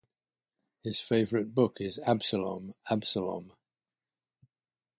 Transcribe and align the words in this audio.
His 0.81 0.99
favorite 0.99 1.53
book 1.53 1.77
is 1.79 1.99
Absalom, 1.99 2.73
Absalom! 2.89 3.53